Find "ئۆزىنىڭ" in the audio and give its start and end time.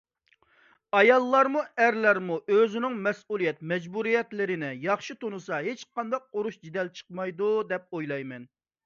2.55-2.95